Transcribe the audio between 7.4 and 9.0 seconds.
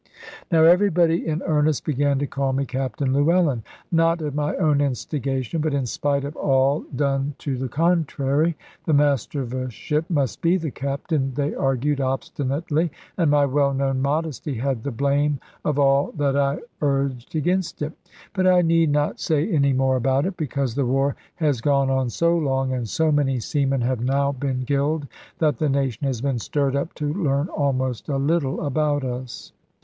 the contrary. The